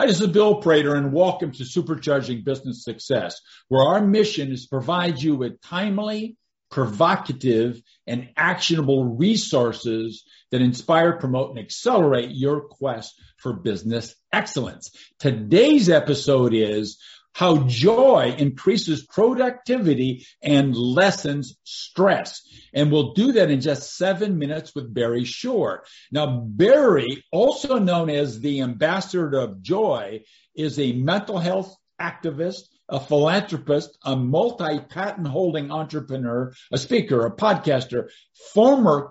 Hi, 0.00 0.06
this 0.06 0.22
is 0.22 0.28
Bill 0.28 0.62
Prater 0.62 0.94
and 0.94 1.12
welcome 1.12 1.52
to 1.52 1.62
Supercharging 1.62 2.42
Business 2.42 2.84
Success, 2.84 3.38
where 3.68 3.86
our 3.86 4.00
mission 4.00 4.50
is 4.50 4.62
to 4.62 4.70
provide 4.70 5.20
you 5.20 5.36
with 5.36 5.60
timely, 5.60 6.38
provocative, 6.70 7.82
and 8.06 8.30
actionable 8.34 9.04
resources 9.04 10.24
that 10.52 10.62
inspire, 10.62 11.18
promote, 11.18 11.50
and 11.50 11.58
accelerate 11.58 12.30
your 12.30 12.62
quest 12.62 13.12
for 13.36 13.52
business 13.52 14.14
excellence. 14.32 14.90
Today's 15.18 15.90
episode 15.90 16.54
is 16.54 16.98
how 17.32 17.58
joy 17.68 18.34
increases 18.36 19.06
productivity 19.06 20.26
and 20.42 20.76
lessens 20.76 21.56
stress. 21.64 22.42
And 22.74 22.90
we'll 22.90 23.12
do 23.12 23.32
that 23.32 23.50
in 23.50 23.60
just 23.60 23.96
seven 23.96 24.38
minutes 24.38 24.74
with 24.74 24.92
Barry 24.92 25.24
Shore. 25.24 25.84
Now, 26.10 26.40
Barry, 26.40 27.24
also 27.32 27.78
known 27.78 28.10
as 28.10 28.40
the 28.40 28.62
ambassador 28.62 29.38
of 29.38 29.62
joy, 29.62 30.22
is 30.54 30.78
a 30.78 30.92
mental 30.92 31.38
health 31.38 31.74
activist, 32.00 32.62
a 32.88 32.98
philanthropist, 32.98 33.96
a 34.04 34.16
multi-patent 34.16 35.28
holding 35.28 35.70
entrepreneur, 35.70 36.52
a 36.72 36.78
speaker, 36.78 37.24
a 37.24 37.30
podcaster, 37.30 38.08
former 38.52 39.10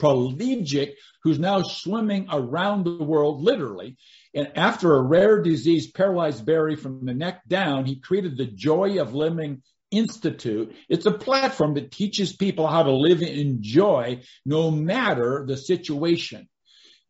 quadriplegic 0.00 0.92
who's 1.22 1.38
now 1.38 1.62
swimming 1.62 2.26
around 2.30 2.84
the 2.84 3.02
world, 3.02 3.42
literally. 3.42 3.96
And 4.34 4.52
after 4.56 4.94
a 4.94 5.02
rare 5.02 5.42
disease 5.42 5.90
paralyzed 5.90 6.44
Barry 6.44 6.76
from 6.76 7.04
the 7.04 7.14
neck 7.14 7.42
down, 7.48 7.84
he 7.84 8.00
created 8.00 8.36
the 8.36 8.46
Joy 8.46 9.00
of 9.00 9.14
Living 9.14 9.62
Institute. 9.90 10.74
It's 10.88 11.06
a 11.06 11.12
platform 11.12 11.74
that 11.74 11.90
teaches 11.90 12.36
people 12.36 12.66
how 12.66 12.82
to 12.82 12.92
live 12.92 13.22
in 13.22 13.62
joy 13.62 14.22
no 14.44 14.70
matter 14.70 15.44
the 15.46 15.56
situation. 15.56 16.48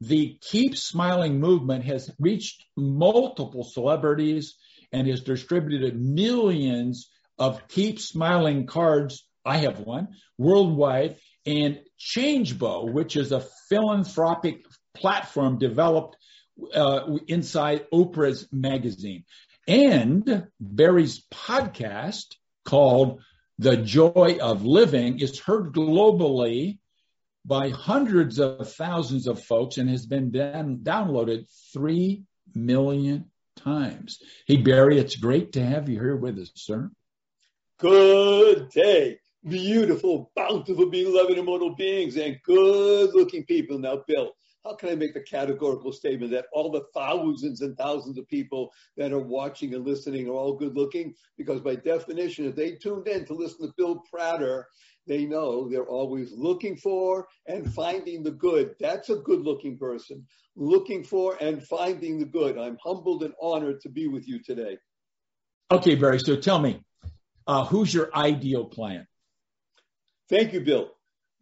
The 0.01 0.39
Keep 0.43 0.77
Smiling 0.77 1.41
movement 1.41 1.85
has 1.85 2.11
reached 2.19 2.65
multiple 2.77 3.65
celebrities 3.65 4.57
and 4.93 5.09
has 5.09 5.23
distributed 5.23 5.99
millions 5.99 7.11
of 7.39 7.67
Keep 7.69 7.99
Smiling 7.99 8.67
cards. 8.67 9.27
I 9.45 9.59
have 9.59 9.81
one 9.81 10.09
worldwide 10.39 11.17
and 11.47 11.81
Changebo, 11.99 12.93
which 12.93 13.17
is 13.17 13.33
a 13.33 13.47
philanthropic 13.69 14.65
platform 14.95 15.59
developed 15.59 16.17
uh, 16.75 17.17
inside 17.29 17.87
Oprah's 17.93 18.49
magazine. 18.53 19.25
And 19.69 20.49
Barry's 20.61 21.25
podcast 21.33 22.35
called 22.65 23.21
The 23.59 23.77
Joy 23.77 24.39
of 24.41 24.65
Living 24.65 25.21
is 25.21 25.41
heard 25.41 25.73
globally 25.73 26.79
by 27.45 27.71
hundreds 27.71 28.41
of 28.41 28.73
thousands 28.73 29.27
of 29.29 29.43
folks 29.43 29.79
and 29.79 29.89
has 29.89 30.07
been 30.07 30.31
down, 30.33 30.79
downloaded 30.83 31.47
3 31.73 32.25
million 32.55 33.31
times. 33.57 34.19
Hey, 34.47 34.57
Barry, 34.57 34.99
it's 34.99 35.17
great 35.17 35.53
to 35.53 35.65
have 35.65 35.89
you 35.89 35.99
here 35.99 36.17
with 36.17 36.39
us, 36.39 36.51
sir. 36.55 36.91
Good 37.79 38.71
day. 38.71 39.19
Beautiful, 39.49 40.33
bountiful, 40.35 40.91
beloved, 40.91 41.39
immortal 41.39 41.77
beings, 41.77 42.17
and 42.17 42.37
good 42.43 43.15
looking 43.15 43.45
people. 43.45 43.79
Now, 43.79 44.03
Bill, 44.09 44.33
how 44.65 44.75
can 44.75 44.89
I 44.89 44.97
make 44.97 45.15
the 45.15 45.21
categorical 45.21 45.93
statement 45.93 46.33
that 46.33 46.47
all 46.53 46.73
the 46.73 46.83
thousands 46.93 47.61
and 47.61 47.77
thousands 47.79 48.19
of 48.19 48.27
people 48.27 48.73
that 48.97 49.13
are 49.13 49.21
watching 49.21 49.73
and 49.75 49.87
listening 49.87 50.27
are 50.27 50.33
all 50.33 50.57
good 50.57 50.75
looking? 50.75 51.15
Because 51.39 51.61
by 51.61 51.77
definition, 51.77 52.47
if 52.47 52.57
they 52.57 52.73
tuned 52.73 53.07
in 53.07 53.25
to 53.27 53.35
listen 53.35 53.69
to 53.69 53.75
Bill 53.77 54.03
Prater, 54.11 54.67
they 55.07 55.25
know 55.25 55.69
they're 55.69 55.87
always 55.87 56.33
looking 56.33 56.77
for 56.77 57.29
and 57.47 57.73
finding 57.73 58.25
the 58.25 58.33
good. 58.33 58.75
That's 58.81 59.11
a 59.11 59.17
good 59.17 59.43
looking 59.43 59.79
person. 59.79 60.27
Looking 60.57 61.05
for 61.05 61.37
and 61.41 61.63
finding 61.63 62.19
the 62.19 62.25
good. 62.25 62.59
I'm 62.59 62.79
humbled 62.83 63.23
and 63.23 63.35
honored 63.41 63.81
to 63.83 63.89
be 63.89 64.09
with 64.09 64.27
you 64.27 64.43
today. 64.43 64.79
Okay, 65.71 65.95
Barry. 65.95 66.19
So 66.19 66.35
tell 66.35 66.59
me, 66.59 66.81
uh, 67.47 67.65
who's 67.65 67.95
your 67.95 68.11
ideal 68.13 68.65
client? 68.67 69.07
Thank 70.29 70.53
you, 70.53 70.61
Bill 70.61 70.91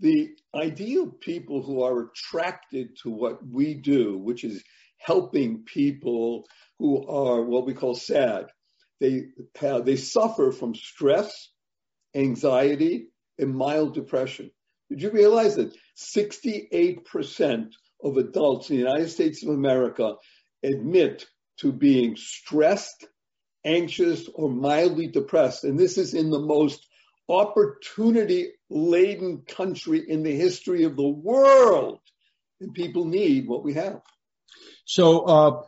the 0.01 0.31
ideal 0.55 1.07
people 1.07 1.63
who 1.63 1.83
are 1.83 2.09
attracted 2.09 2.97
to 3.03 3.11
what 3.11 3.47
we 3.47 3.75
do, 3.75 4.19
which 4.19 4.45
is 4.45 4.63
helping 4.99 5.65
people 5.65 6.45
who 6.79 7.07
are 7.07 7.43
what 7.43 7.67
we 7.67 7.75
call 7.75 7.95
sad, 7.95 8.47
they 9.01 9.27
have, 9.57 9.85
they 9.85 9.97
suffer 9.97 10.51
from 10.53 10.75
stress, 10.75 11.33
anxiety, 12.15 13.09
and 13.39 13.55
mild 13.55 13.95
depression. 13.95 14.51
Did 14.91 15.03
you 15.03 15.11
realize 15.11 15.57
that 15.57 15.75
68% 15.97 17.71
of 18.03 18.17
adults 18.17 18.71
in 18.71 18.77
the 18.77 18.83
United 18.83 19.09
States 19.09 19.43
of 19.43 19.51
America 19.51 20.15
admit 20.63 21.27
to 21.61 21.73
being 21.73 22.17
stressed, 22.17 23.07
anxious, 23.65 24.29
or 24.35 24.51
mildly 24.51 25.09
depressed? 25.09 25.65
And 25.65 25.79
this 25.79 25.99
is 25.99 26.15
in 26.15 26.31
the 26.31 26.41
most 26.41 26.87
opportunity 27.29 28.53
laden 28.69 29.43
country 29.43 30.05
in 30.09 30.23
the 30.23 30.35
history 30.35 30.85
of 30.85 30.97
the 30.97 31.09
world. 31.09 32.01
And 32.61 32.75
people 32.75 33.05
need 33.05 33.49
what 33.49 33.65
we 33.65 33.75
have. 33.75 34.01
So, 34.85 35.21
uh, 35.23 35.63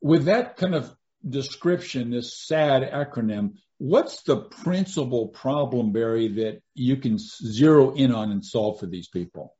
with 0.00 0.26
that 0.26 0.56
kind 0.56 0.74
of 0.74 0.94
description, 1.26 2.10
this 2.10 2.38
SAD 2.46 2.90
acronym, 2.92 3.54
what's 3.78 4.22
the 4.22 4.36
principal 4.36 5.28
problem, 5.28 5.92
Barry, 5.92 6.28
that 6.28 6.60
you 6.74 6.96
can 6.96 7.18
zero 7.18 7.94
in 7.94 8.12
on 8.12 8.30
and 8.30 8.44
solve 8.44 8.80
for 8.80 8.86
these 8.86 9.08
people? 9.08 9.54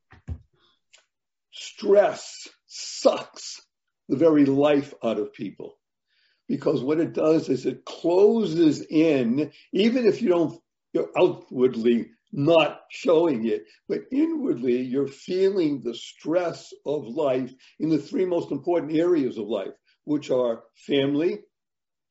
Stress 1.51 2.47
sucks 2.67 3.61
the 4.09 4.17
very 4.17 4.45
life 4.45 4.93
out 5.03 5.17
of 5.17 5.33
people 5.33 5.77
because 6.47 6.83
what 6.83 6.99
it 6.99 7.13
does 7.13 7.49
is 7.49 7.65
it 7.65 7.85
closes 7.85 8.81
in, 8.81 9.51
even 9.73 10.05
if 10.05 10.21
you 10.21 10.29
don't 10.29 10.59
you're 10.95 11.11
outwardly 11.17 12.09
not 12.31 12.81
showing 12.89 13.45
it, 13.47 13.65
but 13.87 14.01
inwardly 14.11 14.81
you're 14.81 15.07
feeling 15.07 15.81
the 15.81 15.93
stress 15.93 16.73
of 16.85 17.05
life 17.05 17.53
in 17.79 17.89
the 17.89 17.97
three 17.97 18.25
most 18.25 18.51
important 18.51 18.95
areas 18.95 19.37
of 19.37 19.47
life, 19.47 19.73
which 20.05 20.31
are 20.31 20.63
family, 20.87 21.39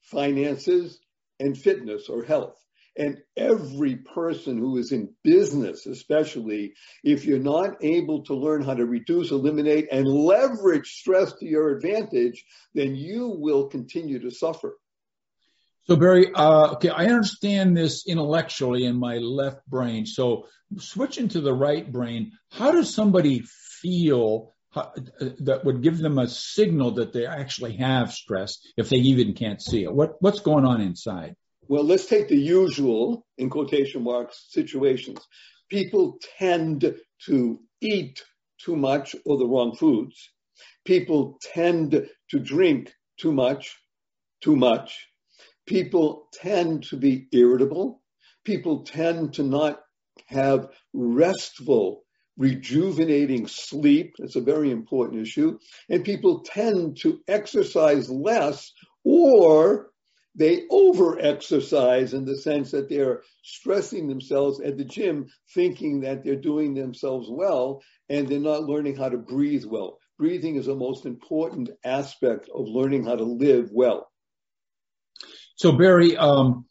finances, 0.02 1.00
and 1.40 1.56
fitness 1.56 2.08
or 2.08 2.22
health. 2.22 2.56
And 2.96 3.18
every 3.36 3.96
person 3.96 4.56
who 4.56 4.76
is 4.76 4.92
in 4.92 5.12
business, 5.24 5.86
especially 5.86 6.74
if 7.02 7.24
you're 7.24 7.40
not 7.40 7.82
able 7.82 8.22
to 8.24 8.34
learn 8.34 8.62
how 8.62 8.74
to 8.74 8.86
reduce, 8.86 9.32
eliminate, 9.32 9.88
and 9.90 10.06
leverage 10.06 10.86
stress 10.86 11.32
to 11.34 11.46
your 11.46 11.76
advantage, 11.76 12.44
then 12.72 12.94
you 12.94 13.34
will 13.36 13.66
continue 13.68 14.20
to 14.20 14.30
suffer. 14.30 14.76
So 15.86 15.96
Barry, 15.96 16.32
uh, 16.32 16.72
okay, 16.72 16.88
I 16.88 17.06
understand 17.06 17.76
this 17.76 18.06
intellectually 18.06 18.86
in 18.86 18.96
my 18.96 19.18
left 19.18 19.66
brain. 19.66 20.06
So 20.06 20.46
switching 20.78 21.28
to 21.28 21.42
the 21.42 21.52
right 21.52 21.90
brain, 21.90 22.32
how 22.50 22.70
does 22.70 22.94
somebody 22.94 23.42
feel 23.82 24.54
how, 24.70 24.92
uh, 25.20 25.28
that 25.40 25.66
would 25.66 25.82
give 25.82 25.98
them 25.98 26.18
a 26.18 26.26
signal 26.26 26.92
that 26.92 27.12
they 27.12 27.26
actually 27.26 27.76
have 27.76 28.14
stress 28.14 28.60
if 28.78 28.88
they 28.88 28.96
even 28.96 29.34
can't 29.34 29.60
see 29.60 29.84
it? 29.84 29.94
What 29.94 30.14
what's 30.20 30.40
going 30.40 30.64
on 30.64 30.80
inside? 30.80 31.36
Well, 31.68 31.84
let's 31.84 32.06
take 32.06 32.28
the 32.28 32.36
usual, 32.36 33.26
in 33.36 33.50
quotation 33.50 34.04
marks, 34.04 34.46
situations. 34.50 35.20
People 35.68 36.18
tend 36.38 36.94
to 37.26 37.60
eat 37.82 38.22
too 38.58 38.76
much 38.76 39.14
or 39.26 39.36
the 39.36 39.46
wrong 39.46 39.74
foods. 39.76 40.30
People 40.86 41.38
tend 41.42 42.08
to 42.30 42.38
drink 42.38 42.94
too 43.18 43.32
much, 43.32 43.76
too 44.40 44.56
much 44.56 45.08
people 45.66 46.28
tend 46.32 46.84
to 46.84 46.96
be 46.96 47.26
irritable. 47.32 48.00
People 48.44 48.84
tend 48.84 49.34
to 49.34 49.42
not 49.42 49.80
have 50.26 50.68
restful, 50.92 52.04
rejuvenating 52.36 53.46
sleep. 53.46 54.14
It's 54.18 54.36
a 54.36 54.40
very 54.40 54.70
important 54.70 55.22
issue. 55.22 55.58
And 55.88 56.04
people 56.04 56.40
tend 56.40 56.98
to 56.98 57.20
exercise 57.28 58.10
less 58.10 58.72
or 59.04 59.90
they 60.36 60.62
over 60.68 61.18
exercise 61.20 62.12
in 62.12 62.24
the 62.24 62.36
sense 62.36 62.72
that 62.72 62.88
they're 62.88 63.22
stressing 63.42 64.08
themselves 64.08 64.60
at 64.60 64.76
the 64.76 64.84
gym, 64.84 65.28
thinking 65.54 66.00
that 66.00 66.24
they're 66.24 66.34
doing 66.34 66.74
themselves 66.74 67.28
well, 67.30 67.82
and 68.08 68.26
they're 68.26 68.40
not 68.40 68.64
learning 68.64 68.96
how 68.96 69.08
to 69.08 69.16
breathe 69.16 69.64
well. 69.64 69.98
Breathing 70.18 70.56
is 70.56 70.66
the 70.66 70.74
most 70.74 71.06
important 71.06 71.70
aspect 71.84 72.48
of 72.52 72.66
learning 72.66 73.04
how 73.04 73.14
to 73.14 73.24
live 73.24 73.70
well. 73.72 74.10
So 75.56 75.72
Barry, 75.72 76.16
um, 76.16 76.66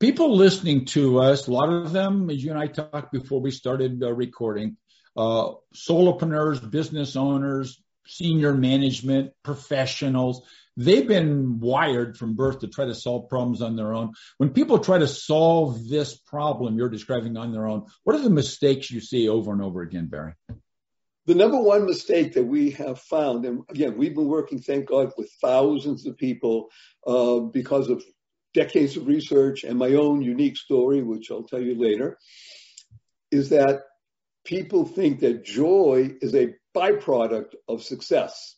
people 0.00 0.36
listening 0.36 0.86
to 0.86 1.20
us, 1.20 1.46
a 1.46 1.52
lot 1.52 1.68
of 1.68 1.92
them, 1.92 2.28
as 2.28 2.42
you 2.42 2.50
and 2.50 2.58
I 2.58 2.66
talked 2.66 3.12
before 3.12 3.40
we 3.40 3.52
started 3.52 4.02
uh, 4.02 4.12
recording, 4.12 4.76
uh, 5.16 5.52
solopreneurs, 5.74 6.68
business 6.70 7.14
owners, 7.14 7.80
senior 8.06 8.52
management, 8.52 9.32
professionals, 9.44 10.42
they've 10.76 11.06
been 11.06 11.60
wired 11.60 12.16
from 12.16 12.34
birth 12.34 12.60
to 12.60 12.68
try 12.68 12.86
to 12.86 12.94
solve 12.94 13.28
problems 13.28 13.62
on 13.62 13.76
their 13.76 13.94
own. 13.94 14.12
When 14.38 14.50
people 14.50 14.78
try 14.80 14.98
to 14.98 15.08
solve 15.08 15.88
this 15.88 16.16
problem 16.16 16.78
you're 16.78 16.88
describing 16.88 17.36
on 17.36 17.52
their 17.52 17.66
own, 17.66 17.86
what 18.02 18.16
are 18.16 18.22
the 18.22 18.30
mistakes 18.30 18.90
you 18.90 19.00
see 19.00 19.28
over 19.28 19.52
and 19.52 19.62
over 19.62 19.82
again, 19.82 20.06
Barry? 20.06 20.34
The 21.28 21.34
number 21.34 21.60
one 21.60 21.84
mistake 21.84 22.32
that 22.32 22.46
we 22.46 22.70
have 22.70 23.00
found, 23.00 23.44
and 23.44 23.62
again, 23.68 23.98
we've 23.98 24.14
been 24.14 24.28
working, 24.28 24.60
thank 24.60 24.88
God, 24.88 25.12
with 25.18 25.30
thousands 25.42 26.06
of 26.06 26.16
people 26.16 26.70
uh, 27.06 27.40
because 27.40 27.90
of 27.90 28.02
decades 28.54 28.96
of 28.96 29.06
research 29.06 29.62
and 29.62 29.78
my 29.78 29.92
own 29.92 30.22
unique 30.22 30.56
story, 30.56 31.02
which 31.02 31.30
I'll 31.30 31.42
tell 31.42 31.60
you 31.60 31.78
later, 31.78 32.16
is 33.30 33.50
that 33.50 33.82
people 34.46 34.86
think 34.86 35.20
that 35.20 35.44
joy 35.44 36.12
is 36.22 36.34
a 36.34 36.54
byproduct 36.74 37.56
of 37.68 37.82
success. 37.82 38.56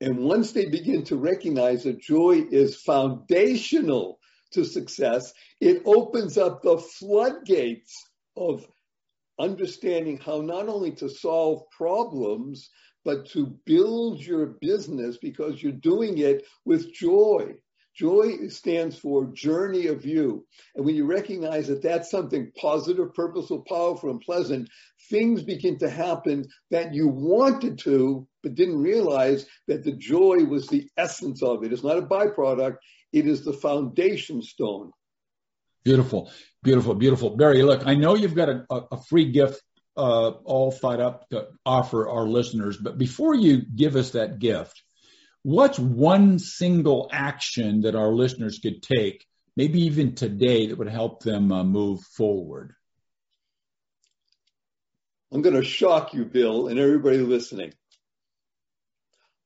And 0.00 0.18
once 0.18 0.50
they 0.50 0.66
begin 0.66 1.04
to 1.04 1.16
recognize 1.16 1.84
that 1.84 2.00
joy 2.00 2.44
is 2.50 2.74
foundational 2.74 4.18
to 4.54 4.64
success, 4.64 5.32
it 5.60 5.82
opens 5.86 6.38
up 6.38 6.60
the 6.60 6.78
floodgates 6.78 7.94
of 8.36 8.66
understanding 9.38 10.18
how 10.18 10.40
not 10.40 10.68
only 10.68 10.92
to 10.92 11.08
solve 11.08 11.62
problems, 11.70 12.70
but 13.04 13.26
to 13.30 13.58
build 13.64 14.20
your 14.20 14.46
business 14.60 15.18
because 15.18 15.62
you're 15.62 15.72
doing 15.72 16.18
it 16.18 16.44
with 16.64 16.92
joy. 16.92 17.54
Joy 17.98 18.46
stands 18.48 18.96
for 18.96 19.32
journey 19.34 19.88
of 19.88 20.06
you. 20.06 20.46
And 20.76 20.86
when 20.86 20.94
you 20.94 21.04
recognize 21.04 21.66
that 21.66 21.82
that's 21.82 22.10
something 22.10 22.52
positive, 22.56 23.12
purposeful, 23.12 23.64
powerful, 23.68 24.10
and 24.10 24.20
pleasant, 24.20 24.68
things 25.10 25.42
begin 25.42 25.78
to 25.78 25.90
happen 25.90 26.46
that 26.70 26.94
you 26.94 27.08
wanted 27.08 27.78
to, 27.80 28.28
but 28.42 28.54
didn't 28.54 28.80
realize 28.80 29.46
that 29.66 29.82
the 29.82 29.96
joy 29.96 30.44
was 30.44 30.68
the 30.68 30.88
essence 30.96 31.42
of 31.42 31.64
it. 31.64 31.72
It's 31.72 31.82
not 31.82 31.98
a 31.98 32.02
byproduct. 32.02 32.76
It 33.12 33.26
is 33.26 33.44
the 33.44 33.52
foundation 33.52 34.42
stone. 34.42 34.92
Beautiful, 35.88 36.30
beautiful, 36.62 36.94
beautiful. 36.94 37.34
Barry, 37.34 37.62
look, 37.62 37.86
I 37.86 37.94
know 37.94 38.14
you've 38.14 38.34
got 38.34 38.50
a, 38.50 38.62
a 38.68 39.02
free 39.04 39.32
gift 39.32 39.62
uh, 39.96 40.32
all 40.44 40.70
thought 40.70 41.00
up 41.00 41.26
to 41.30 41.46
offer 41.64 42.06
our 42.06 42.26
listeners, 42.26 42.76
but 42.76 42.98
before 42.98 43.34
you 43.34 43.62
give 43.62 43.96
us 43.96 44.10
that 44.10 44.38
gift, 44.38 44.82
what's 45.44 45.78
one 45.78 46.38
single 46.40 47.08
action 47.10 47.80
that 47.82 47.94
our 47.94 48.12
listeners 48.12 48.58
could 48.62 48.82
take, 48.82 49.24
maybe 49.56 49.86
even 49.86 50.14
today, 50.14 50.66
that 50.66 50.76
would 50.76 50.90
help 50.90 51.22
them 51.22 51.50
uh, 51.50 51.64
move 51.64 52.02
forward? 52.18 52.74
I'm 55.32 55.40
going 55.40 55.56
to 55.56 55.64
shock 55.64 56.12
you, 56.12 56.26
Bill, 56.26 56.68
and 56.68 56.78
everybody 56.78 57.16
listening. 57.16 57.72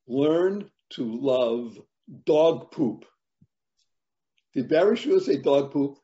Learn 0.08 0.68
to 0.94 1.20
love 1.20 1.78
dog 2.26 2.72
poop. 2.72 3.04
Did 4.54 4.68
Barry 4.68 4.96
Shore 4.96 5.20
say 5.20 5.36
dog 5.36 5.70
poop? 5.70 5.98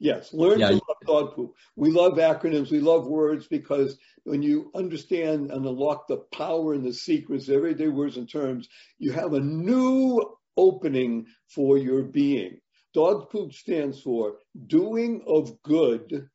Yes, 0.00 0.32
learn 0.32 0.60
yeah. 0.60 0.68
to 0.68 0.74
love 0.74 0.96
dog 1.06 1.34
poop. 1.34 1.54
We 1.74 1.90
love 1.90 2.12
acronyms. 2.14 2.70
We 2.70 2.80
love 2.80 3.06
words 3.06 3.48
because 3.48 3.98
when 4.24 4.42
you 4.42 4.70
understand 4.74 5.50
and 5.50 5.66
unlock 5.66 6.06
the 6.06 6.18
power 6.32 6.72
and 6.74 6.84
the 6.84 6.92
secrets 6.92 7.48
of 7.48 7.56
everyday 7.56 7.88
words 7.88 8.16
and 8.16 8.30
terms, 8.30 8.68
you 8.98 9.12
have 9.12 9.32
a 9.32 9.40
new 9.40 10.20
opening 10.56 11.26
for 11.48 11.78
your 11.78 12.02
being. 12.02 12.60
Dog 12.94 13.30
poop 13.30 13.52
stands 13.52 14.00
for 14.00 14.36
doing 14.66 15.22
of 15.26 15.62
good, 15.62 16.28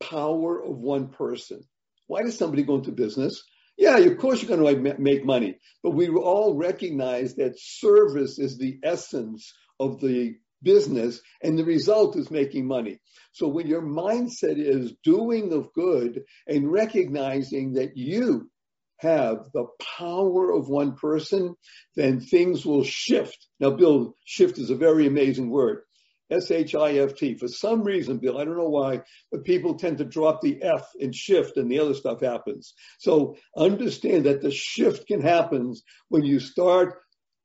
power 0.00 0.62
of 0.62 0.76
one 0.78 1.08
person. 1.08 1.62
Why 2.08 2.22
does 2.22 2.36
somebody 2.36 2.62
go 2.62 2.76
into 2.76 2.92
business? 2.92 3.42
Yeah, 3.78 3.96
of 3.96 4.18
course 4.18 4.42
you're 4.42 4.56
going 4.56 4.84
to 4.84 4.98
make 4.98 5.24
money, 5.24 5.58
but 5.82 5.90
we 5.90 6.08
all 6.08 6.54
recognize 6.54 7.36
that 7.36 7.58
service 7.58 8.38
is 8.38 8.58
the 8.58 8.78
essence 8.82 9.52
of 9.80 10.00
the 10.00 10.36
business 10.62 11.20
and 11.42 11.58
the 11.58 11.64
result 11.64 12.16
is 12.16 12.30
making 12.30 12.66
money. 12.66 13.00
So 13.32 13.48
when 13.48 13.66
your 13.66 13.82
mindset 13.82 14.58
is 14.58 14.94
doing 15.04 15.52
of 15.52 15.72
good 15.72 16.22
and 16.46 16.70
recognizing 16.70 17.74
that 17.74 17.96
you 17.96 18.50
have 18.98 19.50
the 19.52 19.66
power 19.98 20.52
of 20.52 20.68
one 20.68 20.94
person, 20.94 21.54
then 21.96 22.20
things 22.20 22.64
will 22.64 22.84
shift. 22.84 23.46
Now, 23.58 23.70
Bill, 23.70 24.16
shift 24.24 24.58
is 24.58 24.70
a 24.70 24.76
very 24.76 25.06
amazing 25.06 25.50
word. 25.50 25.82
S-H-I-F-T. 26.30 27.34
For 27.34 27.48
some 27.48 27.82
reason, 27.82 28.18
Bill, 28.18 28.38
I 28.38 28.44
don't 28.44 28.56
know 28.56 28.68
why, 28.68 29.02
but 29.30 29.44
people 29.44 29.74
tend 29.74 29.98
to 29.98 30.04
drop 30.04 30.40
the 30.40 30.62
F 30.62 30.88
in 30.98 31.12
shift 31.12 31.56
and 31.56 31.70
the 31.70 31.80
other 31.80 31.94
stuff 31.94 32.20
happens. 32.20 32.74
So 32.98 33.36
understand 33.56 34.24
that 34.24 34.40
the 34.40 34.50
shift 34.50 35.06
can 35.06 35.20
happen 35.20 35.74
when 36.08 36.22
you 36.22 36.40
start 36.40 37.00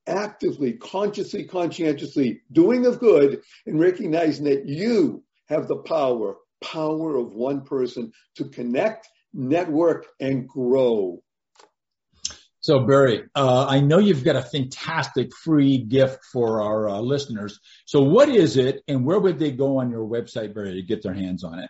actively, 0.07 0.73
consciously, 0.73 1.45
conscientiously 1.45 2.41
doing 2.51 2.85
of 2.85 2.99
good 2.99 3.41
and 3.65 3.79
recognizing 3.79 4.45
that 4.45 4.67
you 4.67 5.23
have 5.47 5.67
the 5.67 5.77
power, 5.77 6.35
power 6.61 7.17
of 7.17 7.33
one 7.33 7.61
person 7.61 8.11
to 8.35 8.45
connect, 8.45 9.07
network, 9.33 10.07
and 10.19 10.47
grow. 10.47 11.21
So, 12.59 12.79
Barry, 12.79 13.23
uh, 13.33 13.65
I 13.69 13.79
know 13.79 13.97
you've 13.97 14.25
got 14.25 14.35
a 14.35 14.41
fantastic 14.41 15.33
free 15.33 15.77
gift 15.77 16.19
for 16.33 16.61
our 16.61 16.89
uh, 16.89 16.99
listeners. 16.99 17.59
So, 17.85 18.01
what 18.01 18.29
is 18.29 18.57
it, 18.57 18.81
and 18.87 19.05
where 19.05 19.19
would 19.19 19.39
they 19.39 19.51
go 19.51 19.77
on 19.77 19.89
your 19.89 20.05
website, 20.05 20.53
Barry, 20.53 20.73
to 20.73 20.81
get 20.81 21.01
their 21.01 21.13
hands 21.13 21.43
on 21.43 21.59
it? 21.59 21.69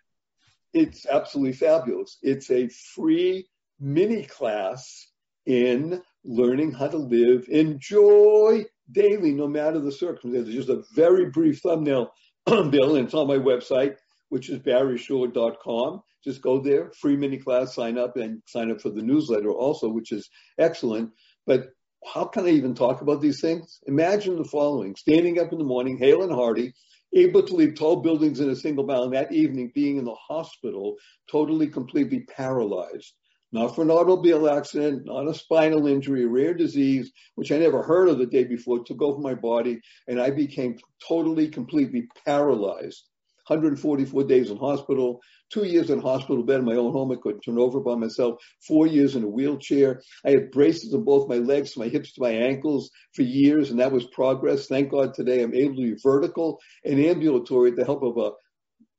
It's 0.73 1.05
absolutely 1.05 1.53
fabulous. 1.53 2.17
It's 2.23 2.49
a 2.49 2.69
free 2.69 3.47
mini 3.79 4.23
class 4.23 5.07
in 5.45 6.01
learning 6.27 6.73
how 6.73 6.87
to 6.87 6.97
live, 6.97 7.47
enjoy 7.47 8.65
daily, 8.91 9.31
no 9.31 9.47
matter 9.47 9.79
the 9.79 9.91
circumstances. 9.91 10.53
Just 10.53 10.69
a 10.69 10.83
very 10.93 11.29
brief 11.29 11.61
thumbnail, 11.61 12.11
Bill, 12.45 12.95
and 12.97 13.05
it's 13.05 13.13
on 13.13 13.27
my 13.27 13.37
website, 13.37 13.95
which 14.29 14.49
is 14.49 14.59
barryshore.com. 14.59 16.01
Just 16.23 16.41
go 16.41 16.59
there, 16.59 16.91
free 16.99 17.15
mini 17.15 17.37
class, 17.37 17.73
sign 17.73 17.97
up, 17.97 18.17
and 18.17 18.41
sign 18.45 18.69
up 18.69 18.81
for 18.81 18.89
the 18.89 19.01
newsletter 19.01 19.49
also, 19.49 19.87
which 19.87 20.11
is 20.11 20.29
excellent. 20.59 21.11
But 21.45 21.69
how 22.05 22.25
can 22.25 22.45
I 22.45 22.49
even 22.49 22.75
talk 22.75 23.01
about 23.01 23.21
these 23.21 23.39
things? 23.39 23.79
Imagine 23.87 24.35
the 24.35 24.43
following 24.43 24.95
standing 24.95 25.39
up 25.39 25.53
in 25.53 25.57
the 25.57 25.63
morning, 25.63 25.97
hale 25.97 26.23
and 26.23 26.33
hearty, 26.33 26.73
able 27.15 27.43
to 27.43 27.55
leave 27.55 27.75
tall 27.75 28.01
buildings 28.01 28.41
in 28.41 28.49
a 28.49 28.55
single 28.55 28.85
bound, 28.85 29.13
that 29.13 29.31
evening 29.31 29.71
being 29.73 29.97
in 29.97 30.03
the 30.03 30.15
hospital, 30.15 30.95
totally, 31.31 31.67
completely 31.67 32.25
paralyzed 32.35 33.13
not 33.51 33.75
for 33.75 33.83
an 33.83 33.91
automobile 33.91 34.49
accident, 34.49 35.05
not 35.05 35.27
a 35.27 35.33
spinal 35.33 35.87
injury, 35.87 36.23
a 36.23 36.27
rare 36.27 36.53
disease, 36.53 37.11
which 37.35 37.51
I 37.51 37.57
never 37.57 37.81
heard 37.81 38.09
of 38.09 38.17
the 38.17 38.25
day 38.25 38.43
before, 38.43 38.83
took 38.83 39.01
over 39.01 39.19
my 39.19 39.33
body, 39.33 39.79
and 40.07 40.19
I 40.19 40.31
became 40.31 40.77
totally, 41.07 41.47
completely 41.47 42.07
paralyzed. 42.25 43.03
144 43.47 44.25
days 44.25 44.51
in 44.51 44.57
hospital, 44.57 45.21
two 45.49 45.63
years 45.63 45.89
in 45.89 46.01
hospital 46.01 46.43
bed 46.43 46.59
in 46.59 46.65
my 46.65 46.75
own 46.75 46.91
home. 46.91 47.11
I 47.13 47.15
couldn't 47.15 47.41
turn 47.41 47.57
over 47.57 47.79
by 47.79 47.95
myself, 47.95 48.41
four 48.67 48.87
years 48.87 49.15
in 49.15 49.23
a 49.23 49.29
wheelchair. 49.29 50.01
I 50.25 50.31
had 50.31 50.51
braces 50.51 50.93
on 50.93 51.05
both 51.05 51.29
my 51.29 51.37
legs, 51.37 51.71
from 51.71 51.83
my 51.83 51.89
hips 51.89 52.13
to 52.13 52.21
my 52.21 52.31
ankles 52.31 52.91
for 53.13 53.21
years, 53.21 53.69
and 53.69 53.79
that 53.79 53.93
was 53.93 54.05
progress. 54.07 54.67
Thank 54.67 54.91
God 54.91 55.13
today 55.13 55.41
I'm 55.41 55.55
able 55.55 55.75
to 55.75 55.93
be 55.93 55.99
vertical 56.03 56.59
and 56.83 56.99
ambulatory 56.99 57.69
with 57.69 57.79
the 57.79 57.85
help 57.85 58.03
of 58.03 58.17
a 58.17 58.31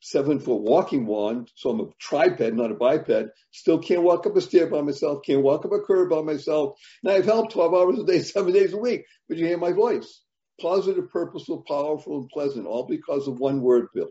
seven 0.01 0.39
foot 0.41 0.63
walking 0.63 1.07
wand, 1.07 1.51
so 1.55 1.71
I'm 1.71 1.81
a 1.81 1.89
triped, 1.99 2.41
not 2.41 2.71
a 2.71 2.75
biped. 2.75 3.31
Still 3.51 3.79
can't 3.79 4.03
walk 4.03 4.27
up 4.27 4.37
a 4.37 4.41
stair 4.41 4.67
by 4.69 4.81
myself, 4.81 5.23
can't 5.25 5.43
walk 5.43 5.65
up 5.65 5.73
a 5.73 5.81
curb 5.81 6.11
by 6.11 6.23
myself. 6.23 6.79
And 7.03 7.13
I've 7.13 7.25
helped 7.25 7.53
12 7.53 7.75
hours 7.75 7.99
a 7.99 8.05
day, 8.05 8.19
seven 8.23 8.53
days 8.53 8.73
a 8.73 8.79
week, 8.79 9.05
but 9.29 9.39
you 9.39 9.47
hear 9.47 9.59
my 9.59 9.73
voice. 9.73 10.23
Positive, 10.61 11.09
purposeful, 11.11 11.65
powerful, 11.67 12.19
and 12.21 12.29
pleasant, 12.29 12.67
all 12.67 12.87
because 12.87 13.29
of 13.29 13.39
one 13.39 13.61
word, 13.61 13.89
Bill. 13.95 14.11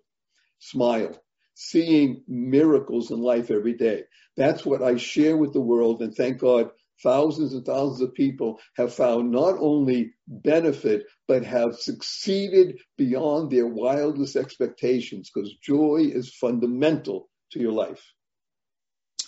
Smile. 0.60 1.20
Seeing 1.56 2.24
miracles 2.27 3.12
in 3.12 3.20
life 3.20 3.51
every 3.51 3.74
day. 3.74 4.03
That's 4.38 4.65
what 4.65 4.84
I 4.84 4.98
share 4.98 5.36
with 5.36 5.53
the 5.53 5.62
world, 5.62 6.01
and 6.01 6.13
thank 6.15 6.39
God 6.39 6.70
thousands 7.04 7.54
and 7.54 7.66
thousands 7.66 8.01
of 8.01 8.13
people 8.13 8.60
have 8.75 8.94
found 8.94 9.32
not 9.32 9.56
only 9.60 10.13
benefit, 10.27 11.06
but 11.27 11.44
have 11.44 11.77
succeeded 11.77 12.80
beyond 12.98 13.51
their 13.51 13.68
wildest 13.68 14.36
expectations 14.36 15.30
because 15.34 15.54
joy 15.62 16.10
is 16.12 16.34
fundamental 16.34 17.30
to 17.51 17.60
your 17.60 17.72
life. 17.72 18.04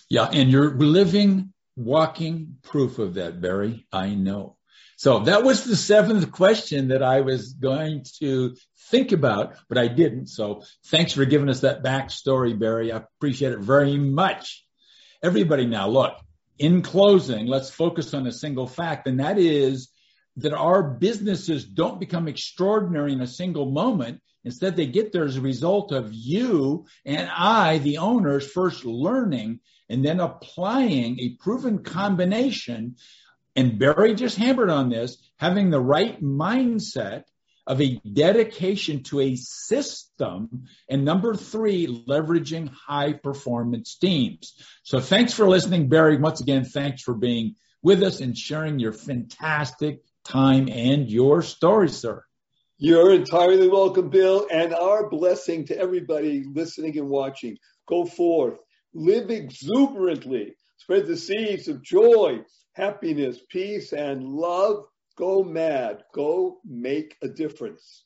Yeah, 0.09 0.29
and 0.31 0.49
you're 0.49 0.75
living, 0.75 1.53
walking 1.75 2.57
proof 2.63 2.99
of 2.99 3.15
that, 3.15 3.41
Barry. 3.41 3.85
I 3.91 4.15
know. 4.15 4.57
So 4.97 5.19
that 5.19 5.43
was 5.43 5.63
the 5.63 5.77
seventh 5.77 6.29
question 6.31 6.89
that 6.89 7.01
I 7.01 7.21
was 7.21 7.53
going 7.53 8.03
to 8.19 8.55
think 8.89 9.13
about, 9.13 9.55
but 9.69 9.77
I 9.77 9.87
didn't. 9.87 10.27
So 10.27 10.63
thanks 10.87 11.13
for 11.13 11.23
giving 11.23 11.47
us 11.47 11.61
that 11.61 11.83
backstory, 11.83 12.59
Barry. 12.59 12.91
I 12.91 12.97
appreciate 12.97 13.53
it 13.53 13.59
very 13.59 13.97
much. 13.97 14.65
Everybody 15.23 15.67
now, 15.67 15.87
look, 15.87 16.15
in 16.59 16.81
closing, 16.81 17.47
let's 17.47 17.69
focus 17.69 18.13
on 18.13 18.27
a 18.27 18.31
single 18.31 18.67
fact, 18.67 19.07
and 19.07 19.19
that 19.19 19.37
is 19.37 19.89
that 20.37 20.53
our 20.53 20.83
businesses 20.83 21.65
don't 21.65 21.99
become 21.99 22.27
extraordinary 22.27 23.13
in 23.13 23.21
a 23.21 23.27
single 23.27 23.71
moment. 23.71 24.21
Instead, 24.43 24.75
they 24.75 24.85
get 24.85 25.11
there 25.11 25.25
as 25.25 25.35
a 25.35 25.41
result 25.41 25.91
of 25.91 26.13
you 26.13 26.85
and 27.05 27.29
I, 27.29 27.79
the 27.79 27.97
owners, 27.97 28.49
first 28.49 28.85
learning 28.85 29.59
and 29.89 30.05
then 30.05 30.19
applying 30.19 31.19
a 31.19 31.35
proven 31.41 31.83
combination. 31.83 32.95
And 33.55 33.79
Barry 33.79 34.15
just 34.15 34.37
hammered 34.37 34.69
on 34.69 34.89
this, 34.89 35.17
having 35.37 35.69
the 35.69 35.81
right 35.81 36.21
mindset 36.21 37.23
of 37.69 37.79
a 37.79 38.01
dedication 38.11 39.03
to 39.03 39.19
a 39.19 39.35
system. 39.35 40.65
And 40.89 41.05
number 41.05 41.35
three, 41.35 41.85
leveraging 41.85 42.71
high 42.73 43.13
performance 43.13 43.95
teams. 43.95 44.55
So 44.81 44.99
thanks 44.99 45.33
for 45.33 45.47
listening, 45.47 45.87
Barry. 45.87 46.17
Once 46.17 46.41
again, 46.41 46.65
thanks 46.65 47.03
for 47.03 47.13
being 47.13 47.55
with 47.83 48.01
us 48.01 48.21
and 48.21 48.35
sharing 48.35 48.79
your 48.79 48.91
fantastic 48.91 50.01
time 50.25 50.67
and 50.67 51.09
your 51.09 51.43
story, 51.43 51.89
sir. 51.89 52.23
You're 52.79 53.13
entirely 53.13 53.69
welcome, 53.69 54.09
Bill, 54.09 54.47
and 54.51 54.73
our 54.73 55.07
blessing 55.07 55.67
to 55.67 55.77
everybody 55.77 56.45
listening 56.51 56.97
and 56.97 57.07
watching. 57.07 57.57
Go 57.87 58.05
forth, 58.05 58.57
live 58.95 59.29
exuberantly, 59.29 60.55
spread 60.77 61.05
the 61.05 61.17
seeds 61.17 61.67
of 61.67 61.83
joy, 61.83 62.39
happiness, 62.73 63.37
peace, 63.49 63.93
and 63.93 64.23
love. 64.23 64.85
Go 65.19 65.43
mad. 65.43 66.05
Go 66.13 66.61
make 66.63 67.17
a 67.21 67.27
difference. 67.27 68.05